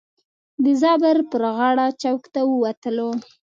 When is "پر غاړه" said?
1.31-1.87